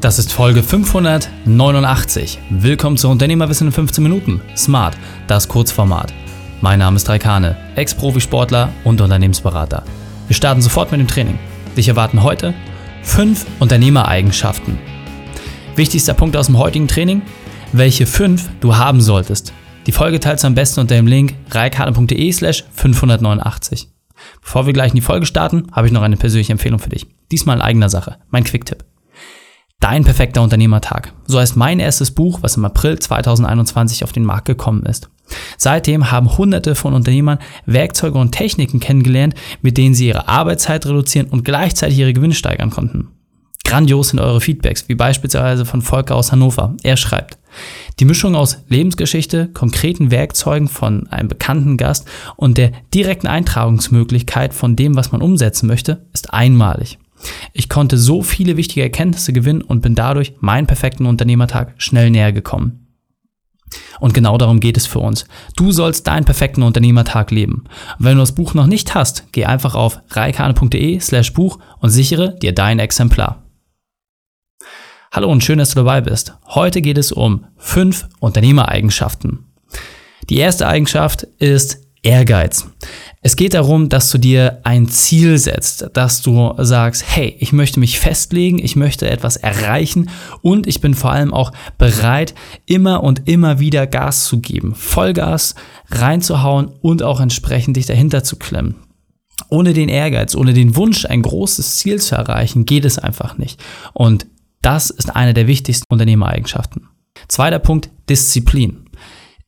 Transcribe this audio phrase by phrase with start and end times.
[0.00, 2.38] Das ist Folge 589.
[2.48, 4.40] Willkommen zu Unternehmerwissen in 15 Minuten.
[4.56, 6.14] Smart, das Kurzformat.
[6.62, 9.84] Mein Name ist Raikane, Ex-Profisportler und Unternehmensberater.
[10.26, 11.38] Wir starten sofort mit dem Training.
[11.76, 12.54] Dich erwarten heute
[13.02, 14.78] 5 Unternehmereigenschaften.
[15.76, 17.20] Wichtigster Punkt aus dem heutigen Training,
[17.72, 19.52] welche 5 du haben solltest.
[19.86, 23.90] Die Folge teilst du am besten unter dem Link reikane.de slash 589.
[24.40, 27.06] Bevor wir gleich in die Folge starten, habe ich noch eine persönliche Empfehlung für dich.
[27.30, 28.89] Diesmal in eigener Sache, mein Quick-Tipp.
[29.80, 31.14] Dein perfekter Unternehmertag.
[31.26, 35.08] So heißt mein erstes Buch, was im April 2021 auf den Markt gekommen ist.
[35.56, 41.28] Seitdem haben hunderte von Unternehmern Werkzeuge und Techniken kennengelernt, mit denen sie ihre Arbeitszeit reduzieren
[41.28, 43.08] und gleichzeitig ihre Gewinne steigern konnten.
[43.64, 46.74] Grandios sind eure Feedbacks, wie beispielsweise von Volker aus Hannover.
[46.82, 47.38] Er schreibt,
[48.00, 52.06] die Mischung aus Lebensgeschichte, konkreten Werkzeugen von einem bekannten Gast
[52.36, 56.98] und der direkten Eintragungsmöglichkeit von dem, was man umsetzen möchte, ist einmalig.
[57.52, 62.32] Ich konnte so viele wichtige Erkenntnisse gewinnen und bin dadurch meinen perfekten Unternehmertag schnell näher
[62.32, 62.86] gekommen.
[64.00, 65.26] Und genau darum geht es für uns.
[65.56, 67.64] Du sollst deinen perfekten Unternehmertag leben.
[67.98, 71.90] Und wenn du das Buch noch nicht hast, geh einfach auf reikane.de slash Buch und
[71.90, 73.44] sichere dir dein Exemplar.
[75.12, 76.34] Hallo und schön, dass du dabei bist.
[76.46, 79.50] Heute geht es um fünf Unternehmereigenschaften.
[80.28, 82.66] Die erste Eigenschaft ist Ehrgeiz.
[83.20, 87.78] Es geht darum, dass du dir ein Ziel setzt, dass du sagst, hey, ich möchte
[87.78, 90.08] mich festlegen, ich möchte etwas erreichen
[90.40, 92.34] und ich bin vor allem auch bereit,
[92.64, 95.54] immer und immer wieder Gas zu geben, Vollgas
[95.90, 98.76] reinzuhauen und auch entsprechend dich dahinter zu klemmen.
[99.50, 103.62] Ohne den Ehrgeiz, ohne den Wunsch, ein großes Ziel zu erreichen, geht es einfach nicht.
[103.92, 104.26] Und
[104.62, 106.88] das ist eine der wichtigsten Unternehmereigenschaften.
[107.28, 108.89] Zweiter Punkt, Disziplin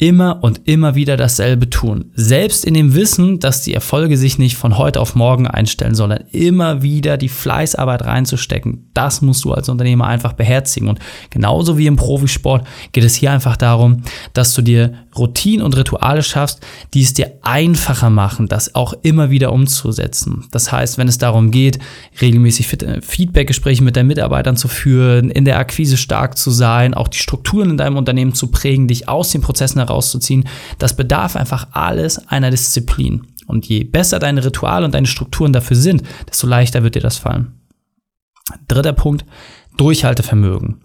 [0.00, 2.12] immer und immer wieder dasselbe tun.
[2.14, 6.22] Selbst in dem Wissen, dass die Erfolge sich nicht von heute auf morgen einstellen, sondern
[6.30, 8.90] immer wieder die Fleißarbeit reinzustecken.
[8.94, 10.88] Das musst du als Unternehmer einfach beherzigen.
[10.88, 14.02] Und genauso wie im Profisport geht es hier einfach darum,
[14.34, 16.60] dass du dir Routinen und Rituale schaffst,
[16.94, 20.46] die es dir einfacher machen, das auch immer wieder umzusetzen.
[20.52, 21.80] Das heißt, wenn es darum geht,
[22.20, 22.68] regelmäßig
[23.00, 27.70] Feedbackgespräche mit deinen Mitarbeitern zu führen, in der Akquise stark zu sein, auch die Strukturen
[27.70, 32.50] in deinem Unternehmen zu prägen, dich aus den Prozessen herauszuziehen, das bedarf einfach alles einer
[32.50, 33.26] Disziplin.
[33.46, 37.16] Und je besser deine Rituale und deine Strukturen dafür sind, desto leichter wird dir das
[37.16, 37.52] fallen.
[38.66, 39.24] Dritter Punkt,
[39.76, 40.80] Durchhaltevermögen.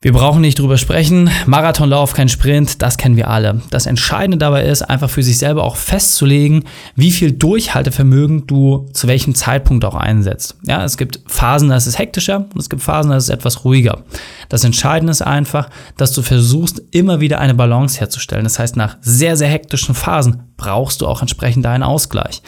[0.00, 1.28] Wir brauchen nicht drüber sprechen.
[1.46, 3.62] Marathonlauf, kein Sprint, das kennen wir alle.
[3.70, 6.62] Das Entscheidende dabei ist, einfach für sich selber auch festzulegen,
[6.94, 10.56] wie viel Durchhaltevermögen du zu welchem Zeitpunkt auch einsetzt.
[10.64, 13.30] Ja, es gibt Phasen, da ist es hektischer und es gibt Phasen, da ist es
[13.30, 14.04] etwas ruhiger.
[14.48, 18.44] Das Entscheidende ist einfach, dass du versuchst, immer wieder eine Balance herzustellen.
[18.44, 22.42] Das heißt, nach sehr, sehr hektischen Phasen brauchst du auch entsprechend einen Ausgleich.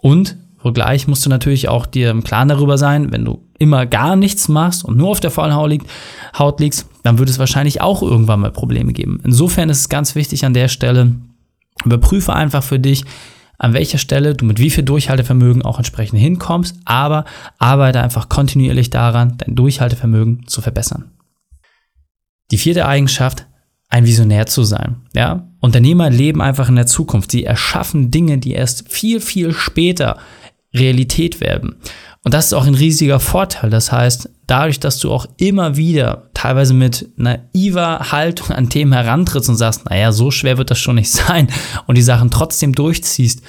[0.00, 0.36] Und
[0.72, 4.48] Gleich musst du natürlich auch dir im Klaren darüber sein, wenn du immer gar nichts
[4.48, 8.50] machst und nur auf der faulen Haut liegst, dann wird es wahrscheinlich auch irgendwann mal
[8.50, 9.20] Probleme geben.
[9.24, 11.14] Insofern ist es ganz wichtig an der Stelle,
[11.84, 13.04] überprüfe einfach für dich,
[13.58, 17.24] an welcher Stelle du mit wie viel Durchhaltevermögen auch entsprechend hinkommst, aber
[17.58, 21.12] arbeite einfach kontinuierlich daran, dein Durchhaltevermögen zu verbessern.
[22.50, 23.46] Die vierte Eigenschaft,
[23.88, 24.96] ein Visionär zu sein.
[25.14, 25.48] Ja?
[25.60, 27.30] Unternehmer leben einfach in der Zukunft.
[27.30, 30.18] Sie erschaffen Dinge, die erst viel, viel später
[30.74, 31.76] Realität werden.
[32.24, 33.70] Und das ist auch ein riesiger Vorteil.
[33.70, 39.50] Das heißt, dadurch, dass du auch immer wieder teilweise mit naiver Haltung an Themen herantrittst
[39.50, 41.48] und sagst, naja, so schwer wird das schon nicht sein
[41.86, 43.42] und die Sachen trotzdem durchziehst,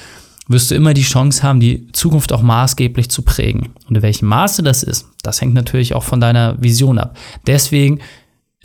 [0.47, 3.69] wirst du immer die Chance haben, die Zukunft auch maßgeblich zu prägen.
[3.87, 7.17] Und in welchem Maße das ist, das hängt natürlich auch von deiner Vision ab.
[7.47, 7.99] Deswegen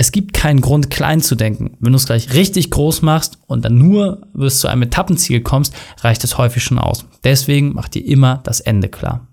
[0.01, 1.77] es gibt keinen Grund, klein zu denken.
[1.79, 5.75] Wenn du es gleich richtig groß machst und dann nur bis zu einem Etappenziel kommst,
[5.99, 7.05] reicht es häufig schon aus.
[7.23, 9.29] Deswegen mach dir immer das Ende klar.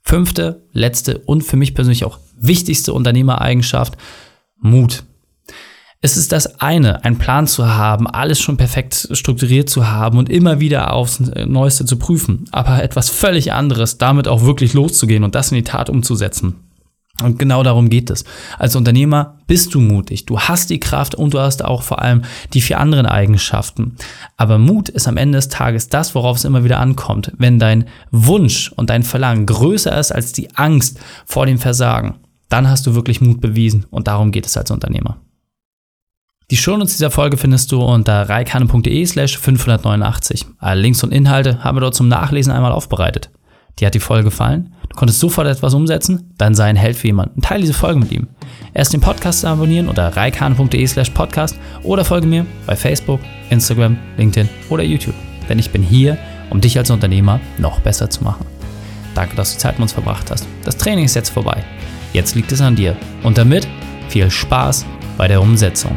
[0.00, 3.96] Fünfte, letzte und für mich persönlich auch wichtigste Unternehmereigenschaft,
[4.58, 5.04] Mut.
[6.00, 10.30] Es ist das eine, einen Plan zu haben, alles schon perfekt strukturiert zu haben und
[10.30, 12.46] immer wieder aufs Neueste zu prüfen.
[12.50, 16.56] Aber etwas völlig anderes, damit auch wirklich loszugehen und das in die Tat umzusetzen.
[17.24, 18.24] Und genau darum geht es.
[18.58, 22.22] Als Unternehmer bist du mutig, du hast die Kraft und du hast auch vor allem
[22.52, 23.96] die vier anderen Eigenschaften.
[24.36, 27.32] Aber Mut ist am Ende des Tages das, worauf es immer wieder ankommt.
[27.38, 32.16] Wenn dein Wunsch und dein Verlangen größer ist als die Angst vor dem Versagen,
[32.50, 35.16] dann hast du wirklich Mut bewiesen und darum geht es als Unternehmer.
[36.50, 40.44] Die Shownotes dieser Folge findest du unter reikane.de slash 589.
[40.58, 43.30] Alle Links und Inhalte haben wir dort zum Nachlesen einmal aufbereitet.
[43.78, 44.74] Dir hat die Folge gefallen?
[44.94, 46.32] Konntest sofort etwas umsetzen?
[46.38, 47.40] Dann sei ein Held für jemanden.
[47.42, 48.28] Teile diese Folge mit ihm.
[48.72, 53.20] Erst den Podcast abonnieren unter reikane.de slash podcast oder folge mir bei Facebook,
[53.50, 55.14] Instagram, LinkedIn oder YouTube.
[55.48, 56.16] Denn ich bin hier,
[56.50, 58.46] um dich als Unternehmer noch besser zu machen.
[59.14, 60.46] Danke, dass du Zeit mit uns verbracht hast.
[60.64, 61.62] Das Training ist jetzt vorbei.
[62.12, 62.96] Jetzt liegt es an dir.
[63.22, 63.66] Und damit
[64.08, 64.86] viel Spaß
[65.16, 65.96] bei der Umsetzung.